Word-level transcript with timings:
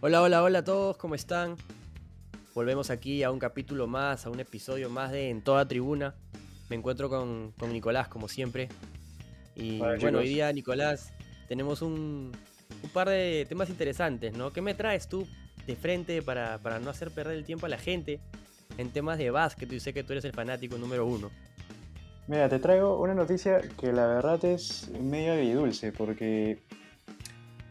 Hola, 0.00 0.22
hola, 0.22 0.44
hola 0.44 0.60
a 0.60 0.64
todos, 0.64 0.96
¿cómo 0.96 1.16
están? 1.16 1.56
Volvemos 2.54 2.88
aquí 2.88 3.24
a 3.24 3.32
un 3.32 3.40
capítulo 3.40 3.88
más, 3.88 4.26
a 4.26 4.30
un 4.30 4.38
episodio 4.38 4.88
más 4.90 5.10
de 5.10 5.28
En 5.28 5.42
toda 5.42 5.66
tribuna. 5.66 6.14
Me 6.70 6.76
encuentro 6.76 7.08
con, 7.08 7.50
con 7.58 7.72
Nicolás, 7.72 8.06
como 8.06 8.28
siempre. 8.28 8.68
Y 9.56 9.80
Hola, 9.80 9.96
bueno, 10.00 10.18
hoy 10.18 10.28
día, 10.28 10.52
Nicolás, 10.52 11.12
tenemos 11.48 11.82
un, 11.82 12.30
un 12.84 12.90
par 12.90 13.08
de 13.08 13.44
temas 13.48 13.70
interesantes, 13.70 14.34
¿no? 14.34 14.52
¿Qué 14.52 14.60
me 14.60 14.72
traes 14.74 15.08
tú 15.08 15.26
de 15.66 15.74
frente 15.74 16.22
para, 16.22 16.58
para 16.58 16.78
no 16.78 16.90
hacer 16.90 17.10
perder 17.10 17.36
el 17.36 17.44
tiempo 17.44 17.66
a 17.66 17.68
la 17.68 17.78
gente 17.78 18.20
en 18.76 18.90
temas 18.90 19.18
de 19.18 19.32
básquet? 19.32 19.68
Yo 19.68 19.80
sé 19.80 19.92
que 19.92 20.04
tú 20.04 20.12
eres 20.12 20.24
el 20.24 20.32
fanático 20.32 20.78
número 20.78 21.06
uno. 21.06 21.32
Mira, 22.28 22.48
te 22.48 22.60
traigo 22.60 23.00
una 23.00 23.14
noticia 23.14 23.60
que 23.80 23.92
la 23.92 24.06
verdad 24.06 24.44
es 24.44 24.90
medio 24.90 25.32
agridulce, 25.32 25.90
porque... 25.90 26.62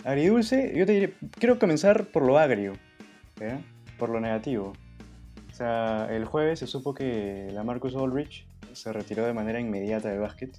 Agridulce, 0.07 0.71
yo 0.73 0.85
te 0.85 0.93
diré, 0.93 1.13
quiero 1.37 1.59
comenzar 1.59 2.05
por 2.05 2.23
lo 2.23 2.37
agrio, 2.37 2.77
¿ya? 3.41 3.59
por 3.99 4.07
lo 4.07 4.21
negativo. 4.21 4.71
O 5.51 5.53
sea, 5.53 6.07
el 6.09 6.23
jueves 6.23 6.59
se 6.59 6.67
supo 6.67 6.93
que 6.93 7.49
la 7.51 7.65
Marcus 7.65 7.93
Aldrich 7.93 8.47
se 8.71 8.93
retiró 8.93 9.25
de 9.25 9.33
manera 9.33 9.59
inmediata 9.59 10.07
del 10.07 10.21
básquet 10.21 10.57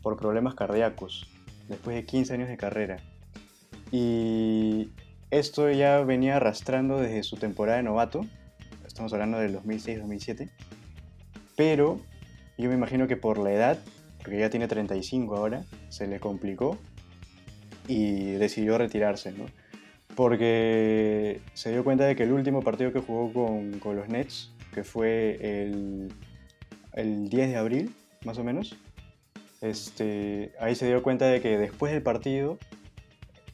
por 0.00 0.16
problemas 0.16 0.54
cardíacos, 0.54 1.28
después 1.68 1.94
de 1.94 2.06
15 2.06 2.32
años 2.32 2.48
de 2.48 2.56
carrera. 2.56 2.96
Y 3.92 4.88
esto 5.30 5.70
ya 5.70 6.00
venía 6.00 6.36
arrastrando 6.36 6.96
desde 7.00 7.22
su 7.22 7.36
temporada 7.36 7.76
de 7.76 7.82
novato, 7.82 8.24
estamos 8.86 9.12
hablando 9.12 9.36
del 9.36 9.58
2006-2007, 9.58 10.48
pero 11.54 12.00
yo 12.56 12.70
me 12.70 12.76
imagino 12.76 13.06
que 13.08 13.18
por 13.18 13.36
la 13.36 13.52
edad, 13.52 13.78
porque 14.22 14.38
ya 14.38 14.48
tiene 14.48 14.68
35 14.68 15.36
ahora, 15.36 15.66
se 15.90 16.06
le 16.06 16.18
complicó 16.18 16.78
y 17.90 18.34
decidió 18.34 18.78
retirarse, 18.78 19.32
¿no? 19.32 19.46
Porque 20.14 21.40
se 21.54 21.72
dio 21.72 21.82
cuenta 21.82 22.04
de 22.04 22.14
que 22.14 22.22
el 22.22 22.30
último 22.32 22.62
partido 22.62 22.92
que 22.92 23.00
jugó 23.00 23.32
con, 23.32 23.80
con 23.80 23.96
los 23.96 24.08
Nets, 24.08 24.52
que 24.72 24.84
fue 24.84 25.38
el, 25.40 26.12
el 26.92 27.28
10 27.28 27.50
de 27.50 27.56
abril, 27.56 27.94
más 28.24 28.38
o 28.38 28.44
menos, 28.44 28.76
este, 29.60 30.52
ahí 30.60 30.76
se 30.76 30.86
dio 30.86 31.02
cuenta 31.02 31.26
de 31.26 31.40
que 31.40 31.58
después 31.58 31.92
del 31.92 32.02
partido 32.02 32.58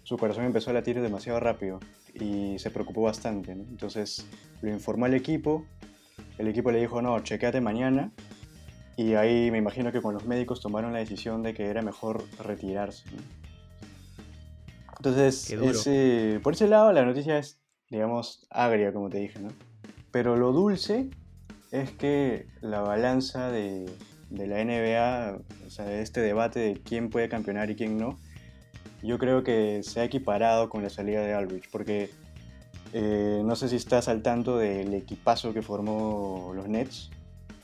su 0.03 0.19
corazón 0.19 0.45
empezó 0.45 0.69
a 0.69 0.75
latir 0.75 1.01
demasiado 1.01 1.41
rápido 1.41 1.81
y 2.13 2.59
se 2.59 2.71
preocupó 2.71 3.03
bastante. 3.03 3.55
¿no? 3.55 3.63
Entonces 3.63 4.27
lo 4.61 4.71
informó 4.71 5.07
al 5.07 5.15
equipo, 5.15 5.65
el 6.37 6.49
equipo 6.49 6.71
le 6.71 6.81
dijo, 6.81 7.01
no, 7.01 7.19
chequeate 7.21 7.63
mañana, 7.63 8.13
y 8.99 9.15
ahí 9.15 9.51
me 9.51 9.59
imagino 9.59 9.93
que 9.93 10.03
con 10.03 10.13
los 10.13 10.27
médicos 10.27 10.61
tomaron 10.61 10.93
la 10.93 10.99
decisión 10.99 11.43
de 11.43 11.55
que 11.55 11.65
era 11.65 11.81
mejor 11.81 12.23
retirarse. 12.39 13.05
¿no? 13.13 13.47
Entonces, 15.07 15.51
ese- 15.81 16.41
por 16.43 16.55
ese 16.55 16.69
lado 16.69 16.93
la 16.93 17.05
noticia 17.05 17.39
es, 17.39 17.59
digamos, 17.91 18.47
agria, 18.51 18.93
como 18.93 19.09
te 19.11 19.19
dije, 19.19 19.39
¿no? 19.39 19.51
Pero 20.11 20.37
lo 20.37 20.53
dulce 20.53 21.11
es 21.71 21.91
que 21.93 22.47
la 22.61 22.81
balanza 22.81 23.51
de, 23.51 23.87
de 24.31 24.47
la 24.47 24.61
NBA, 24.61 25.39
o 25.67 25.71
sea, 25.71 25.85
de 25.85 26.03
este 26.03 26.21
debate 26.21 26.59
de 26.61 26.75
quién 26.83 27.11
puede 27.11 27.29
campeonar 27.29 27.71
y 27.71 27.77
quién 27.77 27.99
no, 27.99 28.19
yo 29.03 29.19
creo 29.19 29.45
que 29.45 29.83
se 29.83 30.01
ha 30.01 30.05
equiparado 30.05 30.69
con 30.71 30.83
la 30.83 30.91
salida 30.91 31.21
de 31.21 31.35
Aldrich, 31.35 31.69
porque 31.71 32.11
eh, 32.93 33.43
no 33.45 33.55
sé 33.57 33.69
si 33.69 33.77
estás 33.77 34.09
al 34.09 34.23
tanto 34.23 34.57
del 34.59 34.95
equipazo 34.95 35.53
que 35.53 35.63
formó 35.63 36.53
los 36.55 36.67
Nets. 36.69 37.11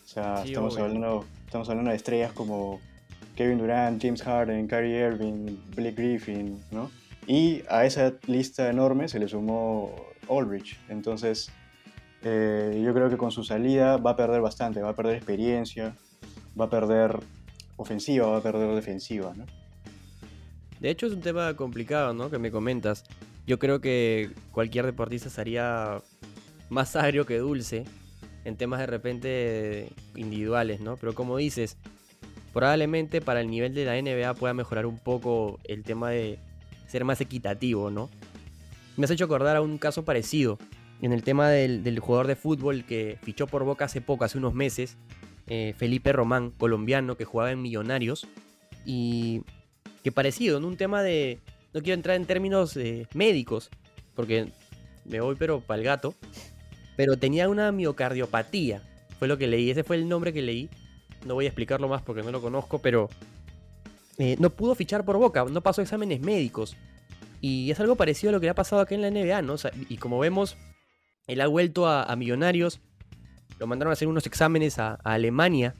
O 0.04 0.08
sea, 0.08 0.42
Sí, 0.42 0.48
estamos, 0.48 0.74
obvio. 0.74 0.84
hablando, 0.84 1.24
estamos 1.46 1.68
hablando 1.70 1.90
de 1.90 1.96
estrellas 1.96 2.32
como 2.32 2.80
Kevin 3.34 3.58
Durant, 3.58 4.00
James 4.02 4.22
Harden, 4.22 4.66
Kyrie 4.68 4.98
Irving, 5.08 5.56
Blake 5.74 5.94
Griffin, 5.96 6.62
¿no? 6.70 6.90
Y 7.26 7.62
a 7.68 7.84
esa 7.84 8.14
lista 8.26 8.68
enorme 8.68 9.08
se 9.08 9.18
le 9.18 9.28
sumó 9.28 9.94
Aldrich. 10.28 10.78
Entonces, 10.88 11.50
eh, 12.22 12.82
yo 12.84 12.92
creo 12.94 13.08
que 13.08 13.16
con 13.16 13.30
su 13.30 13.44
salida 13.44 13.96
va 13.96 14.12
a 14.12 14.16
perder 14.16 14.40
bastante, 14.40 14.80
va 14.80 14.90
a 14.90 14.96
perder 14.96 15.16
experiencia, 15.16 15.96
va 16.58 16.66
a 16.66 16.70
perder 16.70 17.18
ofensiva, 17.76 18.26
va 18.26 18.38
a 18.38 18.42
perder 18.42 18.74
defensiva, 18.74 19.32
¿no? 19.36 19.44
De 20.80 20.90
hecho, 20.90 21.06
es 21.06 21.12
un 21.12 21.20
tema 21.20 21.54
complicado, 21.54 22.12
¿no? 22.12 22.28
Que 22.28 22.38
me 22.38 22.50
comentas. 22.50 23.04
Yo 23.46 23.58
creo 23.58 23.80
que 23.80 24.30
cualquier 24.50 24.84
deportista 24.84 25.28
estaría 25.28 26.02
más 26.70 26.96
agrio 26.96 27.26
que 27.26 27.38
dulce 27.38 27.84
en 28.44 28.56
temas 28.56 28.80
de 28.80 28.86
repente 28.86 29.88
individuales, 30.16 30.80
¿no? 30.80 30.96
Pero 30.96 31.14
como 31.14 31.36
dices, 31.36 31.76
probablemente 32.52 33.20
para 33.20 33.40
el 33.40 33.50
nivel 33.50 33.74
de 33.74 33.84
la 33.84 34.00
NBA 34.00 34.34
pueda 34.34 34.54
mejorar 34.54 34.86
un 34.86 34.98
poco 34.98 35.60
el 35.64 35.84
tema 35.84 36.10
de 36.10 36.38
ser 36.92 37.04
más 37.04 37.22
equitativo, 37.22 37.90
¿no? 37.90 38.10
Me 38.98 39.06
has 39.06 39.10
hecho 39.10 39.24
acordar 39.24 39.56
a 39.56 39.62
un 39.62 39.78
caso 39.78 40.04
parecido 40.04 40.58
en 41.00 41.12
el 41.12 41.22
tema 41.22 41.48
del, 41.48 41.98
jugador 41.98 42.26
de 42.26 42.36
fútbol 42.36 42.84
que 42.84 43.18
fichó 43.22 43.46
por 43.46 43.64
Boca 43.64 43.86
hace 43.86 44.02
poco, 44.02 44.24
hace 44.24 44.36
unos 44.36 44.52
meses, 44.52 44.98
eh, 45.46 45.74
Felipe 45.76 46.12
Román, 46.12 46.50
colombiano, 46.50 47.16
que 47.16 47.24
jugaba 47.24 47.50
en 47.50 47.62
Millonarios, 47.62 48.28
y 48.84 49.42
que 50.04 50.12
parecido, 50.12 50.58
en 50.58 50.64
un 50.64 50.76
tema 50.76 51.02
de... 51.02 51.40
No 51.72 51.80
quiero 51.80 51.94
entrar 51.94 52.16
en 52.16 52.26
términos 52.26 52.76
eh, 52.76 53.06
médicos, 53.14 53.70
porque 54.14 54.52
me 55.06 55.20
voy 55.20 55.34
pero 55.38 55.60
para 55.60 55.78
el 55.78 55.86
gato, 55.86 56.14
pero 56.96 57.16
tenía 57.16 57.48
una 57.48 57.72
miocardiopatía, 57.72 58.82
fue 59.18 59.26
lo 59.26 59.38
que 59.38 59.46
leí, 59.46 59.70
ese 59.70 59.82
fue 59.82 59.96
el 59.96 60.06
nombre 60.06 60.34
que 60.34 60.42
leí, 60.42 60.68
no 61.24 61.34
voy 61.34 61.46
a 61.46 61.48
explicarlo 61.48 61.88
más 61.88 62.02
porque 62.02 62.22
no 62.22 62.30
lo 62.30 62.42
conozco, 62.42 62.80
pero 62.80 63.08
eh, 64.18 64.36
no 64.38 64.50
pudo 64.50 64.74
fichar 64.74 65.04
por 65.04 65.16
Boca, 65.16 65.44
no 65.44 65.60
pasó 65.62 65.82
exámenes 65.82 66.20
médicos. 66.20 66.76
Y 67.40 67.70
es 67.70 67.80
algo 67.80 67.96
parecido 67.96 68.30
a 68.30 68.32
lo 68.32 68.40
que 68.40 68.46
le 68.46 68.50
ha 68.50 68.54
pasado 68.54 68.82
aquí 68.82 68.94
en 68.94 69.02
la 69.02 69.10
NBA, 69.10 69.42
¿no? 69.42 69.56
Y 69.88 69.96
como 69.96 70.18
vemos, 70.18 70.56
él 71.26 71.40
ha 71.40 71.46
vuelto 71.46 71.86
a, 71.86 72.04
a 72.04 72.14
Millonarios, 72.14 72.80
lo 73.58 73.66
mandaron 73.66 73.90
a 73.90 73.94
hacer 73.94 74.08
unos 74.08 74.26
exámenes 74.26 74.78
a, 74.78 74.98
a 75.02 75.14
Alemania 75.14 75.74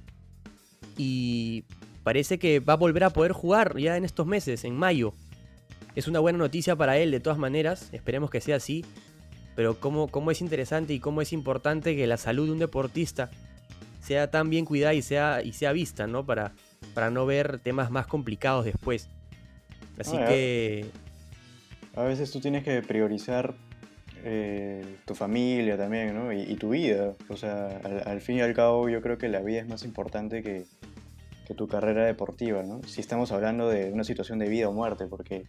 y 0.96 1.64
parece 2.02 2.38
que 2.38 2.60
va 2.60 2.74
a 2.74 2.76
volver 2.76 3.04
a 3.04 3.10
poder 3.10 3.32
jugar 3.32 3.78
ya 3.78 3.96
en 3.96 4.04
estos 4.04 4.26
meses, 4.26 4.64
en 4.64 4.76
mayo. 4.76 5.14
Es 5.94 6.08
una 6.08 6.20
buena 6.20 6.38
noticia 6.38 6.74
para 6.74 6.98
él 6.98 7.10
de 7.10 7.20
todas 7.20 7.38
maneras, 7.38 7.90
esperemos 7.92 8.30
que 8.30 8.40
sea 8.40 8.56
así, 8.56 8.84
pero 9.54 9.78
cómo, 9.78 10.08
cómo 10.08 10.30
es 10.30 10.40
interesante 10.40 10.94
y 10.94 11.00
cómo 11.00 11.22
es 11.22 11.32
importante 11.32 11.94
que 11.94 12.06
la 12.06 12.16
salud 12.16 12.46
de 12.46 12.52
un 12.52 12.58
deportista 12.58 13.30
sea 14.00 14.30
tan 14.30 14.50
bien 14.50 14.64
cuidada 14.64 14.94
y 14.94 15.02
sea, 15.02 15.42
y 15.42 15.52
sea 15.52 15.72
vista, 15.72 16.06
¿no? 16.06 16.24
Para, 16.24 16.52
para 16.94 17.10
no 17.10 17.26
ver 17.26 17.58
temas 17.60 17.90
más 17.90 18.06
complicados 18.06 18.64
después. 18.64 19.08
Así 19.98 20.16
Ah, 20.18 20.26
que 20.26 20.86
A 21.94 22.02
veces 22.04 22.30
tú 22.30 22.40
tienes 22.40 22.64
que 22.64 22.80
priorizar 22.82 23.54
eh, 24.24 24.96
tu 25.04 25.14
familia 25.14 25.76
también, 25.76 26.14
¿no? 26.14 26.32
Y, 26.32 26.40
y 26.42 26.54
tu 26.56 26.70
vida. 26.70 27.12
O 27.28 27.36
sea, 27.36 27.80
al, 27.84 28.02
al 28.06 28.20
fin 28.20 28.36
y 28.36 28.40
al 28.40 28.54
cabo 28.54 28.88
yo 28.88 29.02
creo 29.02 29.18
que 29.18 29.28
la 29.28 29.40
vida 29.40 29.60
es 29.60 29.68
más 29.68 29.84
importante 29.84 30.42
que, 30.42 30.64
que 31.46 31.54
tu 31.54 31.66
carrera 31.68 32.04
deportiva, 32.04 32.62
¿no? 32.62 32.80
Si 32.86 33.00
estamos 33.00 33.32
hablando 33.32 33.68
de 33.68 33.90
una 33.92 34.04
situación 34.04 34.38
de 34.38 34.48
vida 34.48 34.68
o 34.68 34.72
muerte, 34.72 35.06
porque 35.06 35.44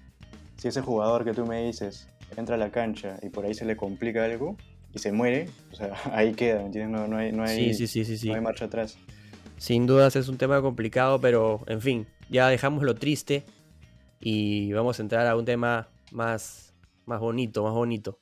si 0.58 0.68
ese 0.68 0.82
jugador 0.82 1.24
que 1.24 1.34
tú 1.34 1.46
me 1.46 1.64
dices 1.66 2.08
entra 2.36 2.56
a 2.56 2.58
la 2.58 2.72
cancha 2.72 3.18
y 3.22 3.30
por 3.30 3.46
ahí 3.46 3.54
se 3.54 3.66
le 3.66 3.76
complica 3.78 4.24
algo 4.26 4.58
y 4.94 5.00
se 5.00 5.12
muere, 5.12 5.50
o 5.72 5.76
sea, 5.76 5.94
ahí 6.12 6.34
queda, 6.34 6.60
¿me 6.60 6.66
entiendes? 6.68 7.00
No, 7.00 7.08
no 7.08 7.18
hay, 7.18 7.32
no 7.32 7.44
hay, 7.44 7.74
sí, 7.74 7.74
sí, 7.74 7.88
sí, 7.88 8.06
sí, 8.06 8.18
sí. 8.18 8.28
no 8.30 8.36
hay 8.36 8.42
marcha 8.42 8.66
atrás. 8.66 8.98
Sin 9.58 9.88
dudas 9.88 10.16
es 10.16 10.28
un 10.28 10.38
tema 10.38 10.62
complicado, 10.62 11.19
pero 11.22 11.62
en 11.68 11.81
fin, 11.81 12.08
ya 12.30 12.47
dejamos 12.50 12.84
lo 12.84 12.96
triste 12.96 13.44
y 14.19 14.74
vamos 14.74 15.00
a 15.00 15.02
entrar 15.03 15.28
a 15.28 15.36
un 15.36 15.46
tema 15.46 15.88
más, 16.12 16.74
más 17.06 17.19
bonito, 17.19 17.63
más 17.63 17.74
bonito. 17.74 18.19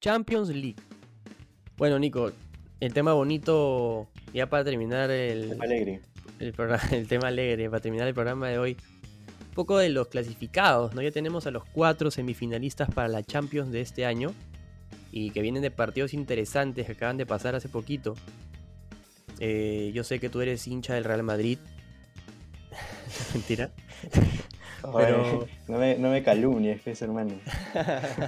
Champions 0.00 0.48
League. 0.48 0.76
Bueno, 1.76 1.98
Nico, 1.98 2.32
el 2.80 2.94
tema 2.94 3.12
bonito, 3.12 4.08
ya 4.32 4.48
para 4.48 4.64
terminar 4.64 5.10
el, 5.10 5.50
Tema 5.50 5.64
alegre. 5.64 6.00
el, 6.38 6.54
el 6.92 7.06
tema 7.06 7.28
alegre, 7.28 7.68
para 7.68 7.80
terminar 7.80 8.08
el 8.08 8.14
programa 8.14 8.48
de 8.48 8.58
hoy, 8.58 8.76
poco 9.60 9.76
de 9.76 9.90
los 9.90 10.08
clasificados, 10.08 10.94
¿no? 10.94 11.02
Ya 11.02 11.10
tenemos 11.10 11.46
a 11.46 11.50
los 11.50 11.66
cuatro 11.66 12.10
semifinalistas 12.10 12.88
para 12.94 13.08
la 13.08 13.22
Champions 13.22 13.70
de 13.70 13.82
este 13.82 14.06
año 14.06 14.32
y 15.12 15.32
que 15.32 15.42
vienen 15.42 15.60
de 15.60 15.70
partidos 15.70 16.14
interesantes 16.14 16.86
que 16.86 16.92
acaban 16.92 17.18
de 17.18 17.26
pasar 17.26 17.54
hace 17.54 17.68
poquito. 17.68 18.14
Eh, 19.38 19.90
yo 19.92 20.02
sé 20.02 20.18
que 20.18 20.30
tú 20.30 20.40
eres 20.40 20.66
hincha 20.66 20.94
del 20.94 21.04
Real 21.04 21.22
Madrid. 21.24 21.58
Mentira. 23.34 23.70
Pero- 24.96 25.46
no, 25.68 25.76
me, 25.76 25.98
no 25.98 26.08
me 26.10 26.22
calumnies, 26.22 26.80
pues, 26.82 27.02
hermano. 27.02 27.34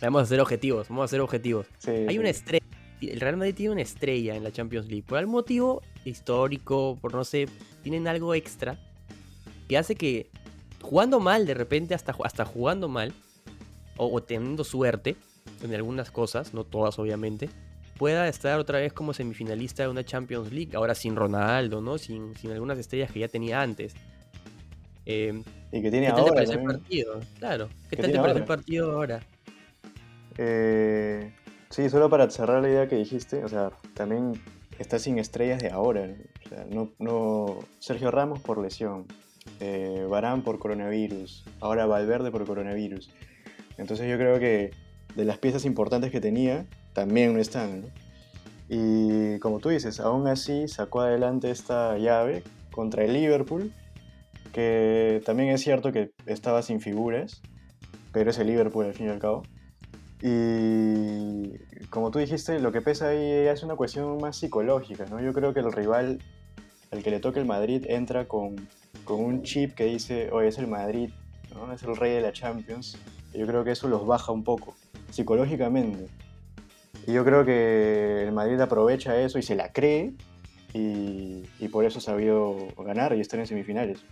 Vamos 0.00 0.22
a 0.22 0.26
ser 0.26 0.40
objetivos, 0.40 0.88
vamos 0.88 1.04
a 1.04 1.08
ser 1.08 1.20
objetivos. 1.20 1.66
Sí, 1.78 1.90
Hay 1.90 2.08
sí. 2.14 2.18
una 2.18 2.30
estrella. 2.30 2.64
El 3.00 3.20
Real 3.20 3.36
Madrid 3.36 3.54
tiene 3.54 3.72
una 3.72 3.82
estrella 3.82 4.34
en 4.34 4.42
la 4.42 4.50
Champions 4.50 4.88
League. 4.88 5.04
Por 5.06 5.18
algún 5.18 5.34
motivo 5.34 5.82
histórico, 6.04 6.98
por 7.00 7.14
no 7.14 7.24
sé, 7.24 7.48
tienen 7.82 8.08
algo 8.08 8.34
extra 8.34 8.76
que 9.68 9.78
hace 9.78 9.94
que 9.94 10.30
jugando 10.80 11.20
mal, 11.20 11.46
de 11.46 11.54
repente, 11.54 11.94
hasta, 11.94 12.14
hasta 12.24 12.44
jugando 12.44 12.88
mal, 12.88 13.12
o, 13.96 14.12
o 14.12 14.22
teniendo 14.22 14.64
suerte 14.64 15.16
en 15.62 15.74
algunas 15.74 16.10
cosas, 16.10 16.54
no 16.54 16.64
todas 16.64 16.98
obviamente, 16.98 17.50
pueda 17.98 18.28
estar 18.28 18.58
otra 18.58 18.78
vez 18.78 18.92
como 18.92 19.12
semifinalista 19.12 19.82
de 19.82 19.88
una 19.88 20.04
Champions 20.04 20.52
League, 20.52 20.74
ahora 20.74 20.94
sin 20.94 21.16
Ronaldo, 21.16 21.80
¿no? 21.82 21.98
Sin, 21.98 22.34
sin 22.36 22.52
algunas 22.52 22.78
estrellas 22.78 23.10
que 23.10 23.20
ya 23.20 23.28
tenía 23.28 23.60
antes. 23.60 23.94
Eh, 25.04 25.42
y 25.72 25.82
que 25.82 25.90
tiene 25.90 26.06
¿qué 26.06 26.12
ahora. 26.12 26.24
te 26.24 26.32
parece 26.32 26.52
el 26.54 26.64
partido? 26.64 27.20
Claro. 27.38 27.68
¿Qué 27.90 27.96
tal 27.96 28.12
te 28.12 28.18
parece 28.18 28.38
el 28.38 28.44
partido 28.44 28.92
ahora? 28.92 29.20
Eh, 30.38 31.32
sí, 31.70 31.90
solo 31.90 32.08
para 32.08 32.30
cerrar 32.30 32.62
la 32.62 32.68
idea 32.68 32.88
que 32.88 32.96
dijiste, 32.96 33.44
o 33.44 33.48
sea, 33.48 33.72
también 33.94 34.40
está 34.78 34.98
sin 34.98 35.18
estrellas 35.18 35.60
de 35.60 35.70
ahora. 35.70 36.08
O 36.46 36.48
sea, 36.48 36.66
no, 36.70 36.92
no, 36.98 37.58
Sergio 37.80 38.10
Ramos 38.10 38.40
por 38.40 38.58
lesión, 38.62 39.06
eh, 39.60 40.06
Barán 40.08 40.42
por 40.42 40.58
coronavirus, 40.58 41.44
ahora 41.60 41.86
Valverde 41.86 42.30
por 42.30 42.46
coronavirus. 42.46 43.10
Entonces 43.76 44.10
yo 44.10 44.16
creo 44.16 44.38
que 44.38 44.70
de 45.14 45.24
las 45.24 45.38
piezas 45.38 45.64
importantes 45.64 46.10
que 46.10 46.20
tenía, 46.20 46.66
también 46.92 47.32
no 47.32 47.40
están. 47.40 47.86
Y 48.68 49.38
como 49.38 49.60
tú 49.60 49.70
dices, 49.70 50.00
aún 50.00 50.26
así 50.26 50.68
sacó 50.68 51.00
adelante 51.00 51.50
esta 51.50 51.96
llave 51.98 52.42
contra 52.70 53.04
el 53.04 53.12
Liverpool, 53.14 53.72
que 54.52 55.22
también 55.24 55.50
es 55.50 55.62
cierto 55.62 55.92
que 55.92 56.12
estaba 56.26 56.62
sin 56.62 56.80
figuras, 56.80 57.40
pero 58.12 58.30
es 58.30 58.38
el 58.38 58.48
Liverpool 58.48 58.86
al 58.86 58.94
fin 58.94 59.06
y 59.06 59.10
al 59.10 59.18
cabo. 59.18 59.42
Y 60.20 61.58
como 61.90 62.10
tú 62.10 62.18
dijiste, 62.18 62.58
lo 62.58 62.72
que 62.72 62.80
pesa 62.80 63.08
ahí 63.08 63.46
es 63.46 63.62
una 63.62 63.76
cuestión 63.76 64.18
más 64.20 64.36
psicológica, 64.36 65.06
¿no? 65.06 65.20
Yo 65.20 65.32
creo 65.32 65.54
que 65.54 65.60
el 65.60 65.72
rival 65.72 66.18
al 66.90 67.02
que 67.02 67.10
le 67.10 67.20
toque 67.20 67.38
el 67.38 67.46
Madrid 67.46 67.84
entra 67.88 68.26
con, 68.26 68.56
con 69.08 69.24
un 69.24 69.42
chip 69.42 69.74
que 69.74 69.86
dice, 69.86 70.28
oye, 70.32 70.48
es 70.48 70.58
el 70.58 70.66
Madrid, 70.66 71.08
¿no? 71.54 71.72
es 71.72 71.82
el 71.82 71.96
rey 71.96 72.12
de 72.12 72.20
la 72.20 72.30
Champions. 72.30 72.98
yo 73.32 73.46
creo 73.46 73.64
que 73.64 73.70
eso 73.70 73.88
los 73.88 74.06
baja 74.06 74.32
un 74.32 74.44
poco, 74.44 74.76
psicológicamente. 75.10 76.08
Y 77.06 77.14
yo 77.14 77.24
creo 77.24 77.42
que 77.42 78.24
el 78.24 78.32
Madrid 78.32 78.60
aprovecha 78.60 79.18
eso 79.18 79.38
y 79.38 79.42
se 79.42 79.56
la 79.56 79.72
cree 79.72 80.12
y, 80.74 81.42
por 81.72 81.86
eso 81.86 82.00
ha 82.00 82.02
sabido 82.02 82.68
ganar 82.76 83.16
y 83.16 83.20
estar 83.20 83.40
en 83.40 83.46
semifinales. 83.46 84.04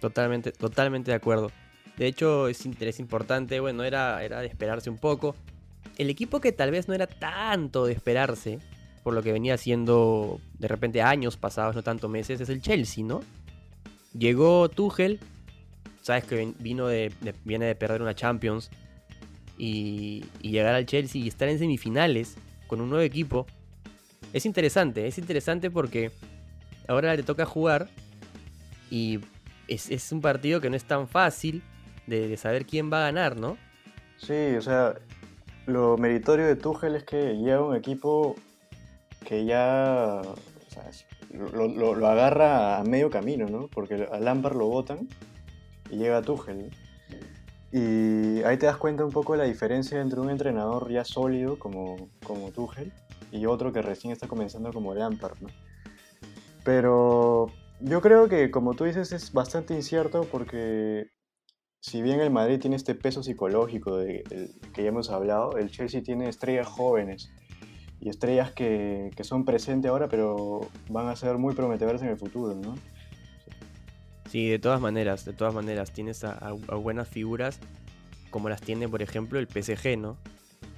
Totalmente, 0.00 0.52
totalmente 0.52 1.10
de 1.10 1.16
acuerdo. 1.16 1.50
De 1.96 2.06
hecho, 2.06 2.48
es 2.48 2.66
interés 2.66 3.00
importante, 3.00 3.58
bueno, 3.60 3.84
era, 3.84 4.22
era 4.22 4.40
de 4.40 4.46
esperarse 4.48 4.90
un 4.90 4.98
poco. 4.98 5.34
El 5.96 6.10
equipo 6.10 6.40
que 6.40 6.52
tal 6.52 6.70
vez 6.70 6.88
no 6.88 6.94
era 6.94 7.06
tanto 7.06 7.86
de 7.86 7.94
esperarse, 7.94 8.58
por 9.02 9.14
lo 9.14 9.22
que 9.22 9.32
venía 9.32 9.54
haciendo 9.54 10.40
de 10.58 10.68
repente 10.68 11.00
años 11.00 11.38
pasados, 11.38 11.74
no 11.74 11.82
tanto 11.82 12.10
meses, 12.10 12.38
es 12.42 12.50
el 12.50 12.60
Chelsea, 12.60 13.02
¿no? 13.02 13.22
Llegó 14.18 14.68
Tuchel, 14.68 15.20
sabes 16.02 16.24
que 16.24 16.54
vino 16.58 16.86
de, 16.86 17.12
viene 17.44 17.66
de 17.66 17.74
perder 17.74 18.02
una 18.02 18.14
Champions, 18.14 18.70
y, 19.58 20.24
y 20.40 20.50
llegar 20.50 20.74
al 20.74 20.86
Chelsea 20.86 21.22
y 21.22 21.28
estar 21.28 21.48
en 21.48 21.58
semifinales 21.58 22.36
con 22.66 22.80
un 22.80 22.90
nuevo 22.90 23.02
equipo, 23.02 23.46
es 24.32 24.46
interesante, 24.46 25.06
es 25.06 25.18
interesante 25.18 25.70
porque 25.70 26.10
ahora 26.88 27.14
le 27.14 27.22
toca 27.22 27.46
jugar 27.46 27.88
y 28.90 29.20
es, 29.68 29.90
es, 29.90 30.12
un 30.12 30.20
partido 30.20 30.60
que 30.60 30.70
no 30.70 30.76
es 30.76 30.84
tan 30.84 31.08
fácil 31.08 31.62
de, 32.06 32.36
saber 32.36 32.66
quién 32.66 32.92
va 32.92 32.98
a 32.98 33.06
ganar, 33.06 33.36
¿no? 33.36 33.56
Sí, 34.18 34.54
o 34.56 34.62
sea, 34.62 34.94
lo 35.66 35.96
meritorio 35.96 36.46
de 36.46 36.56
Tuchel 36.56 36.96
es 36.96 37.04
que 37.04 37.36
lleva 37.36 37.66
un 37.66 37.76
equipo 37.76 38.36
que 39.24 39.44
ya 39.44 40.22
o 40.24 40.36
lo, 41.36 42.06
agarra 42.06 42.78
a 42.78 42.84
medio 42.84 43.10
camino, 43.10 43.48
¿no? 43.48 43.68
Porque 43.68 44.08
a 44.10 44.18
Lampard 44.18 44.56
lo 44.56 44.66
votan 44.66 45.08
y 45.90 45.96
llega 45.96 46.22
Tuchel. 46.22 46.70
Y 47.72 48.42
ahí 48.42 48.56
te 48.56 48.66
das 48.66 48.76
cuenta 48.76 49.04
un 49.04 49.12
poco 49.12 49.32
de 49.32 49.38
la 49.38 49.44
diferencia 49.44 50.00
entre 50.00 50.20
un 50.20 50.30
entrenador 50.30 50.90
ya 50.90 51.04
sólido 51.04 51.58
como, 51.58 52.08
como 52.24 52.50
Tuchel 52.50 52.92
y 53.32 53.46
otro 53.46 53.72
que 53.72 53.82
recién 53.82 54.12
está 54.12 54.28
comenzando 54.28 54.72
como 54.72 54.94
Lampard, 54.94 55.40
¿no? 55.40 55.48
Pero 56.64 57.48
yo 57.80 58.00
creo 58.00 58.28
que, 58.28 58.50
como 58.50 58.74
tú 58.74 58.84
dices, 58.84 59.12
es 59.12 59.32
bastante 59.32 59.74
incierto 59.74 60.22
porque 60.30 61.10
si 61.80 62.02
bien 62.02 62.20
el 62.20 62.30
Madrid 62.30 62.58
tiene 62.58 62.76
este 62.76 62.94
peso 62.94 63.22
psicológico 63.22 63.96
de, 63.96 64.24
que 64.74 64.82
ya 64.82 64.88
hemos 64.88 65.10
hablado, 65.10 65.56
el 65.56 65.70
Chelsea 65.70 66.02
tiene 66.02 66.28
estrellas 66.28 66.66
jóvenes 66.66 67.30
y 68.00 68.08
estrellas 68.08 68.52
que, 68.52 69.10
son 69.22 69.44
presentes 69.44 69.90
ahora, 69.90 70.08
pero 70.08 70.68
van 70.88 71.08
a 71.08 71.16
ser 71.16 71.38
muy 71.38 71.54
prometedoras 71.54 72.02
en 72.02 72.08
el 72.08 72.16
futuro, 72.16 72.54
¿no? 72.54 72.74
Sí, 74.30 74.48
de 74.48 74.58
todas 74.58 74.80
maneras, 74.80 75.24
de 75.24 75.32
todas 75.32 75.54
maneras, 75.54 75.92
tienes 75.92 76.24
a, 76.24 76.32
a, 76.32 76.52
buenas 76.52 77.08
figuras 77.08 77.60
como 78.30 78.48
las 78.48 78.60
tiene, 78.60 78.88
por 78.88 79.02
ejemplo, 79.02 79.38
el 79.38 79.46
PSG, 79.46 79.96
¿no? 79.98 80.16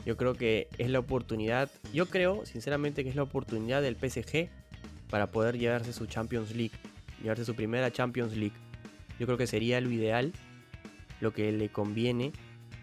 Yo 0.06 0.16
creo 0.16 0.34
que 0.34 0.68
es 0.78 0.90
la 0.90 1.00
oportunidad, 1.00 1.70
yo 1.92 2.06
creo, 2.06 2.46
sinceramente, 2.46 3.02
que 3.02 3.10
es 3.10 3.16
la 3.16 3.22
oportunidad 3.22 3.82
del 3.82 3.96
PSG 3.96 4.48
para 5.10 5.28
poder 5.28 5.58
llevarse 5.58 5.92
su 5.92 6.06
Champions 6.06 6.54
League, 6.54 6.74
llevarse 7.22 7.44
su 7.44 7.54
primera 7.54 7.90
Champions 7.90 8.36
League. 8.36 8.56
Yo 9.18 9.26
creo 9.26 9.38
que 9.38 9.46
sería 9.46 9.80
lo 9.80 9.90
ideal 9.90 10.32
lo 11.20 11.32
que 11.32 11.50
le 11.52 11.68
conviene 11.68 12.32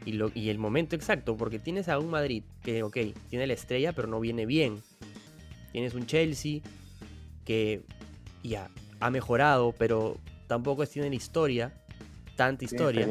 y, 0.06 0.14
lo, 0.14 0.32
y 0.34 0.50
el 0.50 0.60
momento 0.60 0.96
exacto, 0.96 1.36
porque 1.36 1.60
tienes 1.60 1.90
a 1.90 1.98
un 2.00 2.10
Madrid 2.10 2.44
que, 2.62 2.84
ok, 2.84 2.98
tiene 3.30 3.48
la 3.48 3.54
estrella, 3.54 3.92
pero 3.94 4.08
no 4.08 4.20
viene 4.20 4.46
bien. 4.46 4.82
Tienes 5.72 5.94
un 5.96 6.06
Chelsea 6.06 6.62
que 7.44 7.82
ya 8.44 8.70
ha 9.00 9.10
mejorado, 9.10 9.74
pero 9.78 10.18
tampoco 10.48 10.86
tiene 10.86 11.10
la 11.10 11.16
historia, 11.16 11.74
tanta 12.36 12.66
historia. 12.66 13.10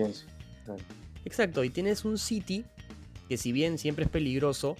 Exacto, 1.24 1.64
y 1.64 1.70
tienes 1.70 2.04
un 2.04 2.16
City 2.16 2.64
que 3.28 3.36
si 3.36 3.52
bien 3.52 3.78
siempre 3.78 4.04
es 4.04 4.10
peligroso, 4.10 4.76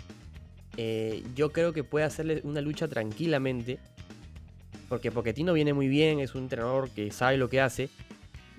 eh, 0.76 1.25
yo 1.34 1.52
creo 1.52 1.72
que 1.72 1.84
puede 1.84 2.05
hacerle 2.05 2.40
una 2.44 2.61
lucha 2.61 2.88
tranquilamente. 2.88 3.78
Porque 4.88 5.11
Pochettino 5.11 5.52
viene 5.55 5.72
muy 5.72 5.88
bien, 5.88 6.20
es 6.20 6.34
un 6.34 6.43
entrenador 6.43 6.90
que 6.90 7.11
sabe 7.11 7.38
lo 7.38 7.49
que 7.49 7.61
hace 7.61 7.88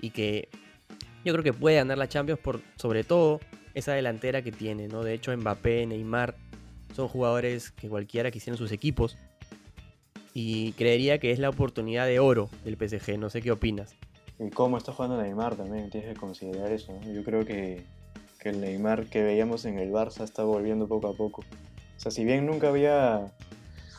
y 0.00 0.10
que 0.10 0.48
yo 1.26 1.32
creo 1.32 1.42
que 1.42 1.52
puede 1.52 1.74
ganar 1.74 1.98
la 1.98 2.08
Champions 2.08 2.40
por 2.40 2.60
sobre 2.76 3.02
todo 3.02 3.40
esa 3.74 3.92
delantera 3.92 4.42
que 4.42 4.52
tiene, 4.52 4.86
¿no? 4.86 5.02
De 5.02 5.12
hecho, 5.12 5.36
Mbappé, 5.36 5.84
Neymar 5.84 6.36
son 6.94 7.08
jugadores 7.08 7.72
que 7.72 7.88
cualquiera 7.88 8.30
quisiera 8.30 8.56
sus 8.56 8.70
equipos. 8.70 9.18
Y 10.34 10.70
creería 10.74 11.18
que 11.18 11.32
es 11.32 11.40
la 11.40 11.48
oportunidad 11.48 12.06
de 12.06 12.20
oro 12.20 12.48
del 12.64 12.76
PSG, 12.76 13.18
no 13.18 13.28
sé 13.28 13.42
qué 13.42 13.50
opinas. 13.50 13.96
Y 14.38 14.50
cómo 14.50 14.78
está 14.78 14.92
jugando 14.92 15.20
Neymar 15.20 15.56
también, 15.56 15.90
tienes 15.90 16.14
que 16.14 16.20
considerar 16.20 16.70
eso. 16.70 16.96
Yo 17.12 17.24
creo 17.24 17.44
que, 17.44 17.84
que 18.38 18.50
el 18.50 18.60
Neymar 18.60 19.06
que 19.06 19.24
veíamos 19.24 19.64
en 19.64 19.80
el 19.80 19.90
Barça 19.90 20.22
está 20.22 20.44
volviendo 20.44 20.86
poco 20.86 21.08
a 21.08 21.14
poco. 21.14 21.40
O 21.40 22.00
sea, 22.00 22.12
si 22.12 22.24
bien 22.24 22.46
nunca 22.46 22.68
había 22.68 23.32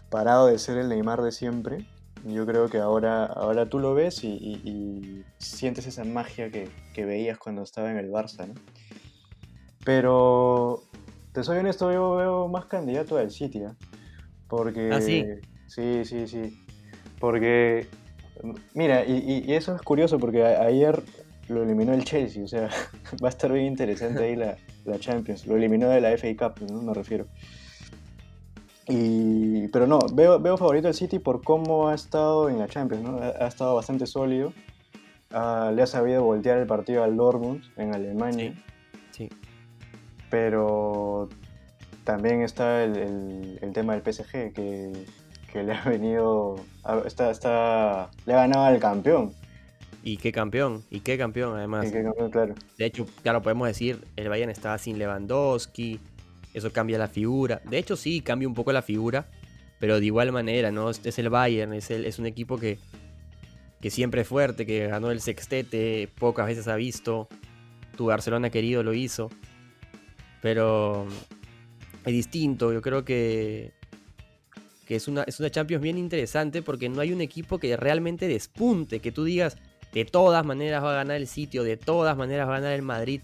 parado 0.10 0.48
de 0.48 0.58
ser 0.60 0.78
el 0.78 0.88
Neymar 0.88 1.22
de 1.24 1.34
siempre, 1.34 1.86
yo 2.28 2.46
creo 2.46 2.70
que 2.70 2.78
ahora, 2.78 3.26
ahora 3.26 3.68
tú 3.68 3.80
lo 3.80 3.94
ves 3.94 4.24
y, 4.24 5.24
sientes 5.40 5.88
esa 5.88 6.04
magia 6.04 6.50
que, 6.52 6.70
veías 7.06 7.38
cuando 7.38 7.62
estaba 7.62 7.92
en 7.92 7.98
el 7.98 8.10
Barça, 8.10 8.48
¿no? 8.48 8.54
Pero, 9.86 10.84
te 11.32 11.44
soy 11.44 11.60
honesto, 11.60 11.92
yo 11.92 12.16
veo 12.16 12.48
más 12.48 12.66
candidato 12.66 13.18
al 13.18 13.32
City, 13.32 13.60
¿eh? 13.60 13.72
Porque... 14.48 14.92
¿Ah, 14.92 15.02
sí? 15.02 15.26
Sí, 15.68 16.04
sí, 16.06 16.28
sí. 16.28 16.64
Porque, 17.20 17.88
mira, 18.74 19.06
y, 19.06 19.54
eso 19.54 19.76
es 19.76 19.82
curioso 19.82 20.20
porque 20.20 20.44
ayer 20.44 21.04
lo 21.48 21.64
eliminó 21.64 21.94
el 21.94 22.04
Chelsea, 22.04 22.44
o 22.44 22.48
sea, 22.48 22.70
va 23.24 23.28
a 23.28 23.32
estar 23.32 23.52
bien 23.52 23.68
interesante 23.68 24.24
ahí 24.24 24.36
la, 24.36 24.58
la 24.86 25.00
Champions. 25.00 25.46
Lo 25.46 25.56
eliminó 25.56 25.90
de 25.90 26.02
la 26.02 26.12
FA 26.18 26.36
Cup, 26.36 26.70
¿no? 26.70 26.82
Me 26.82 26.94
refiero. 26.94 27.28
Y, 28.88 29.68
pero 29.68 29.86
no, 29.86 30.00
veo, 30.14 30.40
veo 30.40 30.58
favorito 30.58 30.88
el 30.88 30.94
City 30.94 31.20
por 31.20 31.44
cómo 31.44 31.90
ha 31.90 31.96
estado 31.96 32.50
en 32.50 32.58
la 32.58 32.68
Champions, 32.68 33.04
¿no? 33.04 33.20
ha, 33.20 33.48
estado 33.48 33.76
bastante 33.76 34.06
sólido. 34.06 34.54
Ah, 35.32 35.72
le 35.76 35.82
ha 35.82 35.88
sabido 35.88 36.24
voltear 36.24 36.58
el 36.58 36.68
partido 36.68 37.04
al 37.04 37.18
Dortmund 37.18 37.64
en 37.76 37.94
Alemania. 37.94 38.54
Sí. 39.12 39.30
Pero 40.30 41.28
también 42.06 42.42
está 42.42 42.84
el, 42.84 43.58
el, 43.62 43.74
tema 43.74 43.98
del 43.98 44.02
PSG 44.02 44.54
que, 44.54 44.94
que, 45.52 45.64
le 45.64 45.74
ha 45.74 45.84
venido. 45.84 46.56
Está, 47.06 47.32
está, 47.32 48.10
le 48.26 48.34
ha 48.34 48.38
ganado 48.38 48.66
al 48.66 48.80
campeón. 48.80 49.34
Y 50.04 50.16
qué 50.16 50.32
campeón, 50.32 50.84
y 50.90 51.02
qué 51.02 51.18
campeón 51.18 51.58
además. 51.58 51.88
Y 51.88 51.92
qué 51.92 52.04
campeón, 52.04 52.32
claro. 52.32 52.56
De 52.78 52.86
hecho, 52.86 53.06
claro, 53.24 53.42
podemos 53.42 53.68
decir, 53.68 54.08
el 54.16 54.30
Bayern 54.30 54.50
estaba 54.50 54.78
sin 54.78 54.98
Lewandowski, 54.98 56.00
eso 56.58 56.72
cambia 56.72 56.98
la 56.98 57.08
figura. 57.08 57.62
De 57.66 57.78
hecho, 57.78 57.96
sí, 57.96 58.22
cambia 58.22 58.48
un 58.48 58.54
poco 58.54 58.72
la 58.72 58.82
figura, 58.82 59.30
pero 59.80 60.00
de 60.00 60.06
igual 60.06 60.32
manera, 60.32 60.72
¿no? 60.72 60.90
Es 60.90 61.20
el 61.20 61.30
Bayern, 61.30 61.74
es, 61.74 61.92
es 61.92 62.20
un 62.20 62.26
equipo 62.26 62.58
que, 62.58 62.80
que 63.82 63.90
siempre 63.90 64.22
es 64.22 64.28
fuerte, 64.28 64.66
que 64.66 64.88
ganó 64.88 65.12
el 65.12 65.22
sextete, 65.22 66.10
pocas 66.20 66.48
veces 66.48 66.68
ha 66.68 66.76
visto. 66.76 67.28
Tu 67.96 68.06
Barcelona 68.06 68.50
querido 68.50 68.84
lo 68.84 68.94
hizo. 68.94 69.30
Pero 70.42 71.08
es 72.06 72.14
distinto, 72.14 72.72
yo 72.72 72.82
creo 72.82 73.04
que, 73.04 73.74
que 74.86 74.96
es, 74.96 75.08
una, 75.08 75.24
es 75.24 75.40
una 75.40 75.50
Champions 75.50 75.82
bien 75.82 75.98
interesante 75.98 76.62
porque 76.62 76.90
no 76.90 77.02
hay 77.02 77.12
un 77.12 77.22
equipo 77.22 77.60
que 77.60 77.76
realmente 77.76 78.28
despunte, 78.28 79.00
que 79.00 79.12
tú 79.12 79.24
digas, 79.24 79.58
de 79.94 80.06
todas 80.06 80.46
maneras 80.46 80.84
va 80.84 80.92
a 80.92 80.96
ganar 80.96 81.18
el 81.18 81.28
sitio, 81.28 81.64
de 81.64 81.76
todas 81.76 82.16
maneras 82.16 82.48
va 82.48 82.56
a 82.56 82.60
ganar 82.60 82.74
el 82.74 82.84
Madrid. 82.84 83.22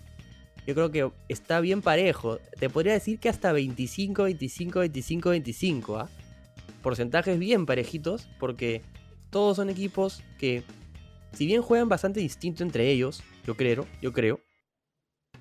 Yo 0.66 0.74
creo 0.76 0.92
que 0.92 1.12
está 1.30 1.60
bien 1.60 1.82
parejo. 1.82 2.38
Te 2.60 2.70
podría 2.70 2.94
decir 2.94 3.20
que 3.20 3.30
hasta 3.30 3.52
25, 3.52 4.24
25, 4.24 4.80
25, 4.80 5.30
25. 5.30 5.98
¿ah? 5.98 6.10
Porcentajes 6.82 7.38
bien 7.38 7.66
parejitos 7.66 8.28
porque 8.40 8.82
todos 9.30 9.58
son 9.58 9.70
equipos 9.70 10.24
que, 10.38 10.64
si 11.34 11.46
bien 11.46 11.62
juegan 11.62 11.90
bastante 11.90 12.20
distinto 12.20 12.64
entre 12.64 12.90
ellos, 12.90 13.24
yo 13.46 13.56
creo, 13.56 13.88
yo 14.02 14.14
creo, 14.14 14.40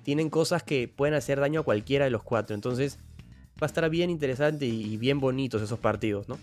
tienen 0.03 0.29
cosas 0.29 0.63
que 0.63 0.87
pueden 0.87 1.15
hacer 1.15 1.39
daño 1.39 1.61
a 1.61 1.63
cualquiera 1.63 2.05
de 2.05 2.11
los 2.11 2.23
cuatro. 2.23 2.55
Entonces 2.55 2.99
va 3.61 3.65
a 3.65 3.65
estar 3.67 3.89
bien 3.89 4.09
interesante 4.09 4.65
y 4.65 4.97
bien 4.97 5.19
bonitos 5.19 5.61
esos 5.61 5.79
partidos, 5.79 6.27
¿no? 6.27 6.37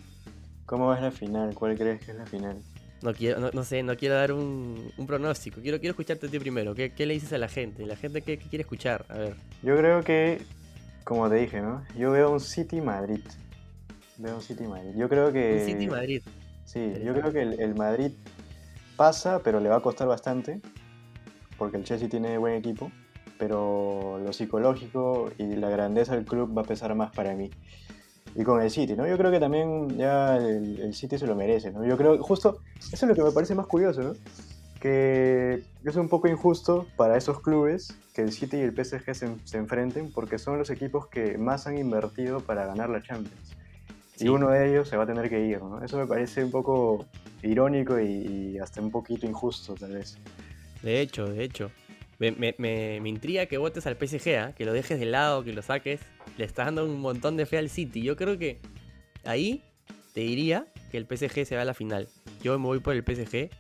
¿Cómo 0.65 0.89
ves 0.89 1.03
la 1.03 1.11
final? 1.11 1.55
¿Cuál 1.55 1.77
crees 1.77 2.05
que 2.05 2.13
es 2.13 2.17
la 2.17 2.27
final? 2.27 2.63
No, 3.03 3.15
quiero, 3.15 3.51
no, 3.51 3.65
sé, 3.65 3.83
no 3.83 3.97
quiero 3.97 4.15
dar 4.15 4.33
un, 4.33 4.93
pronóstico. 5.07 5.61
Quiero, 5.63 5.79
quiero 5.79 5.93
escucharte 5.93 6.27
a 6.27 6.31
ti 6.31 6.39
primero. 6.39 6.75
¿Qué, 6.75 6.93
le 6.99 7.15
dices 7.15 7.33
a 7.33 7.39
la 7.39 7.49
gente? 7.49 7.87
¿La 7.87 7.97
gente 7.97 8.21
qué, 8.21 8.37
quiere 8.37 8.63
escuchar? 8.63 9.07
A 9.09 9.19
ver. 9.19 9.35
Yo 9.63 9.77
creo 9.77 10.03
que, 10.03 10.43
como 11.05 11.29
te 11.31 11.37
dije, 11.37 11.63
¿no? 11.63 11.83
Yo 11.97 12.11
veo 12.11 12.31
un 12.31 12.41
City 12.41 12.81
Madrid. 12.81 13.21
Veo 14.19 14.37
un 14.37 14.43
City 14.43 14.65
Madrid. 14.65 14.91
Yo 14.97 15.09
creo 15.09 15.33
que. 15.33 15.61
Un 15.61 15.67
City 15.67 15.87
Madrid. 15.87 16.23
Sí, 16.67 16.93
yo 17.03 17.15
creo 17.15 17.33
que 17.33 17.43
el, 17.43 17.75
Madrid 17.75 18.13
pasa, 18.97 19.41
pero 19.43 19.61
le 19.61 19.71
va 19.71 19.77
a 19.77 19.81
costar 19.81 20.07
bastante. 20.07 20.61
Porque 21.57 21.79
el 21.79 21.85
Chelsea 21.85 22.09
tiene 22.09 22.37
buen 22.37 22.55
equipo. 22.55 22.93
Pero 23.39 24.21
lo 24.23 24.33
psicológico 24.35 25.33
y 25.39 25.57
la 25.57 25.71
grandeza 25.71 26.15
del 26.15 26.27
club 26.27 26.57
va 26.57 26.63
a 26.63 26.67
pesar 26.67 26.95
más 26.95 27.11
para 27.13 27.35
mí 27.35 27.51
y 28.35 28.45
con 28.45 28.61
el 28.63 28.71
City, 28.71 28.95
¿no? 28.95 29.07
Yo 29.07 29.17
creo 29.19 29.31
que 29.31 29.41
también 29.41 29.97
ya 29.97 30.37
el, 30.37 30.81
el, 30.81 30.95
City 30.95 31.19
se 31.19 31.27
lo 31.27 31.35
merece, 31.35 31.73
¿no? 31.73 31.85
Yo 31.85 31.97
creo, 31.97 32.23
justo, 32.23 32.59
eso 32.79 32.95
es 32.95 33.03
lo 33.03 33.15
que 33.15 33.23
me 33.23 33.33
parece 33.33 33.55
más 33.55 33.67
curioso, 33.67 34.03
¿no? 34.03 34.13
Que 34.81 35.63
es 35.85 35.97
un 35.97 36.09
poco 36.09 36.29
injusto 36.29 36.87
para 36.97 37.17
esos 37.17 37.41
clubes 37.41 37.95
que 38.15 38.23
el 38.23 38.33
City 38.33 38.59
y 38.59 38.61
el 38.61 38.73
PSG 38.73 39.15
se, 39.15 39.29
se 39.45 39.59
enfrenten 39.59 40.11
porque 40.13 40.39
son 40.39 40.59
los 40.59 40.71
equipos 40.71 41.07
que 41.09 41.37
más 41.39 41.67
han 41.67 41.77
invertido 41.77 42.41
para 42.41 42.67
ganar 42.67 42.89
la 42.89 43.03
Champions. 43.03 43.57
Y 44.21 44.29
uno 44.29 44.51
de 44.51 44.71
ellos 44.71 44.89
se 44.89 44.97
va 44.99 45.05
a 45.05 45.07
tener 45.07 45.31
que 45.31 45.41
ir, 45.47 45.63
¿no? 45.63 45.83
Eso 45.83 45.97
me 45.97 46.07
parece 46.07 46.45
un 46.45 46.51
poco 46.51 47.07
irónico 47.43 47.99
y, 47.99 48.59
hasta 48.59 48.81
un 48.83 48.91
poquito 48.91 49.27
injusto, 49.27 49.75
tal 49.75 49.93
vez. 49.93 50.19
De 50.83 51.01
hecho, 51.01 51.27
de 51.27 51.45
hecho. 51.45 51.71
Me, 52.21 52.55
me, 52.59 53.09
intriga 53.09 53.47
que 53.47 53.59
votes 53.59 53.87
al 53.87 53.97
PSG, 53.97 54.29
¿eh? 54.29 54.55
que 54.57 54.65
lo 54.65 54.73
dejes 54.73 55.01
de 55.01 55.07
lado, 55.07 55.43
que 55.43 55.53
lo 55.53 55.63
saques 55.63 56.01
le 56.37 56.45
está 56.45 56.65
dando 56.65 56.85
un 56.85 57.01
montón 57.01 57.37
de 57.37 57.47
fe 57.47 57.59
al 57.59 57.69
City. 57.69 58.03
Yo 58.03 58.17
creo 58.17 58.39
que 58.39 58.61
ahí 59.25 59.63
te 60.15 60.21
diría 60.21 60.67
que 60.91 60.97
el 60.97 61.07
PSG 61.07 61.47
se 61.47 61.57
va 61.57 61.63
a 61.63 61.65
la 61.65 61.75
final. 61.75 62.09
Yo 62.43 62.59
me 62.59 62.67
voy 62.67 62.81
por 62.81 62.95
el 62.95 63.05
PSG. 63.05 63.51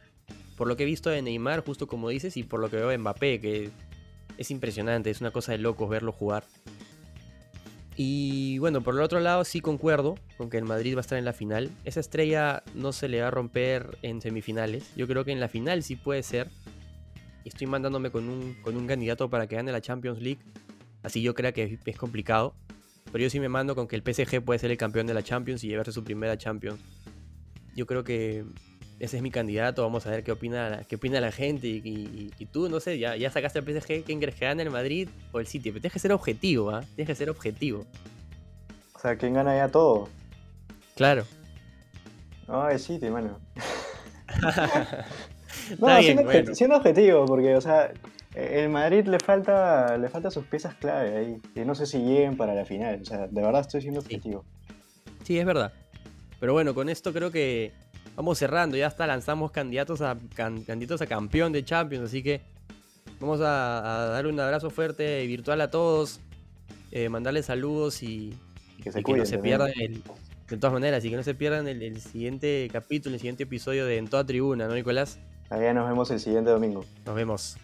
Por 0.56 0.68
lo 0.68 0.76
que 0.76 0.82
he 0.82 0.86
visto 0.86 1.10
de 1.10 1.22
Neymar, 1.22 1.64
justo 1.64 1.86
como 1.86 2.08
dices, 2.08 2.36
y 2.36 2.42
por 2.42 2.60
lo 2.60 2.70
que 2.70 2.76
veo 2.76 2.88
de 2.88 2.98
Mbappé, 2.98 3.40
que 3.40 3.70
es 4.36 4.50
impresionante, 4.50 5.10
es 5.10 5.20
una 5.20 5.30
cosa 5.30 5.52
de 5.52 5.58
locos 5.58 5.88
verlo 5.88 6.12
jugar. 6.12 6.44
Y 7.96 8.58
bueno, 8.58 8.82
por 8.82 8.94
el 8.94 9.00
otro 9.00 9.20
lado 9.20 9.44
sí 9.44 9.60
concuerdo 9.60 10.16
con 10.38 10.48
que 10.48 10.56
el 10.56 10.64
Madrid 10.64 10.94
va 10.94 10.98
a 10.98 11.02
estar 11.02 11.18
en 11.18 11.24
la 11.24 11.32
final. 11.32 11.70
Esa 11.84 12.00
estrella 12.00 12.62
no 12.74 12.92
se 12.92 13.08
le 13.08 13.20
va 13.20 13.28
a 13.28 13.30
romper 13.30 13.98
en 14.02 14.20
semifinales. 14.22 14.90
Yo 14.96 15.06
creo 15.06 15.24
que 15.24 15.32
en 15.32 15.40
la 15.40 15.48
final 15.48 15.82
sí 15.82 15.96
puede 15.96 16.22
ser. 16.22 16.48
Y 17.44 17.48
estoy 17.48 17.66
mandándome 17.66 18.10
con 18.10 18.28
un, 18.28 18.54
con 18.62 18.76
un 18.76 18.86
candidato 18.86 19.30
para 19.30 19.46
que 19.46 19.56
gane 19.56 19.72
la 19.72 19.80
Champions 19.80 20.20
League. 20.20 20.40
Así 21.02 21.22
yo 21.22 21.34
creo 21.34 21.52
que 21.52 21.78
es 21.84 21.96
complicado. 21.96 22.54
Pero 23.12 23.22
yo 23.22 23.30
sí 23.30 23.40
me 23.40 23.48
mando 23.48 23.74
con 23.74 23.88
que 23.88 23.96
el 23.96 24.02
PSG 24.02 24.42
puede 24.42 24.58
ser 24.58 24.70
el 24.70 24.76
campeón 24.76 25.06
de 25.06 25.14
la 25.14 25.22
Champions 25.22 25.64
y 25.64 25.68
llevarse 25.68 25.92
su 25.92 26.04
primera 26.04 26.38
Champions. 26.38 26.80
Yo 27.74 27.86
creo 27.86 28.04
que 28.04 28.44
ese 29.00 29.16
es 29.16 29.22
mi 29.22 29.30
candidato. 29.30 29.82
Vamos 29.82 30.06
a 30.06 30.10
ver 30.10 30.22
qué 30.22 30.32
opina, 30.32 30.82
qué 30.88 30.96
opina 30.96 31.20
la 31.20 31.32
gente. 31.32 31.66
Y, 31.66 32.30
tú, 32.52 32.68
no 32.68 32.78
sé, 32.78 32.98
ya, 32.98 33.16
ya 33.16 33.30
sacaste 33.30 33.58
el 33.58 33.64
PSG. 33.64 34.04
¿Quién 34.04 34.20
crees 34.20 34.36
que 34.36 34.44
gana 34.44 34.62
el 34.62 34.70
Madrid 34.70 35.08
o 35.32 35.40
el 35.40 35.46
City? 35.46 35.70
Pero 35.70 35.80
tienes 35.80 35.92
que 35.92 35.98
ser 35.98 36.12
objetivo, 36.12 36.70
¿ah? 36.70 36.84
Tienes 36.94 37.08
que 37.08 37.14
ser 37.14 37.30
objetivo. 37.30 37.86
O 38.94 38.98
sea, 38.98 39.16
¿quién 39.16 39.34
gana 39.34 39.56
ya 39.56 39.68
todo? 39.68 40.08
Claro. 40.94 41.24
No, 42.46 42.68
el 42.68 42.78
City, 42.78 43.08
mano. 43.08 43.40
no, 45.78 46.02
siendo, 46.54 46.76
objetivo, 46.76 47.26
porque, 47.26 47.54
o 47.56 47.60
sea, 47.60 47.92
el 48.34 48.68
Madrid 48.68 49.06
le 49.06 49.18
falta, 49.18 49.96
le 49.96 50.08
falta 50.08 50.30
sus 50.30 50.44
piezas 50.44 50.74
clave 50.74 51.16
ahí. 51.16 51.36
Y 51.54 51.60
no 51.60 51.74
sé 51.74 51.86
si 51.86 51.98
lleguen 51.98 52.36
para 52.36 52.54
la 52.54 52.64
final. 52.64 53.00
O 53.02 53.04
sea, 53.04 53.26
de 53.26 53.42
verdad 53.42 53.60
estoy 53.60 53.82
siendo 53.82 54.00
objetivo. 54.00 54.44
Sí. 55.24 55.38
es 55.38 55.46
verdad. 55.46 55.72
Pero 56.38 56.52
bueno, 56.52 56.74
con 56.74 56.88
esto 56.88 57.12
creo 57.12 57.30
que 57.30 57.72
vamos 58.16 58.38
cerrando. 58.38 58.76
Ya 58.76 58.86
hasta 58.86 59.06
lanzamos 59.06 59.50
candidatos 59.50 60.00
a, 60.00 60.16
candidatos 60.34 61.02
a 61.02 61.06
campeón 61.06 61.52
de 61.52 61.64
Champions. 61.64 62.04
Así 62.04 62.22
que 62.22 62.40
vamos 63.18 63.40
a, 63.40 64.08
dar 64.12 64.26
un 64.26 64.38
abrazo 64.38 64.70
fuerte 64.70 65.26
virtual 65.26 65.60
a 65.60 65.70
todos. 65.70 66.20
Eh, 66.92 67.08
mandarles 67.08 67.46
saludos 67.46 68.02
y, 68.02 68.34
que, 68.82 68.90
se 68.90 69.02
no 69.02 69.24
se 69.24 69.38
pierdan 69.38 69.70
el, 69.78 70.02
de 70.48 70.56
todas 70.56 70.72
maneras, 70.72 71.04
y 71.04 71.10
que 71.10 71.16
no 71.16 71.22
se 71.22 71.34
pierdan 71.34 71.68
el, 71.68 71.82
el, 71.82 72.00
siguiente 72.00 72.68
capítulo, 72.72 73.14
el 73.14 73.20
siguiente 73.20 73.44
episodio 73.44 73.86
de 73.86 73.98
En 73.98 74.08
toda 74.08 74.26
tribuna, 74.26 74.66
¿no, 74.66 74.74
Nicolás? 74.74 75.20
Allá 75.50 75.74
nos 75.74 75.88
vemos 75.88 76.08
el 76.12 76.20
siguiente 76.20 76.50
domingo. 76.50 76.84
Nos 77.04 77.14
vemos. 77.16 77.56